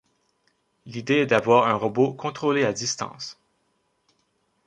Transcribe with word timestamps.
L'idée 0.87 1.17
est 1.17 1.25
d'avoir 1.27 1.67
un 1.67 1.75
robot 1.75 2.11
contrôlé 2.11 2.63
à 2.65 2.73
distance. 2.73 3.39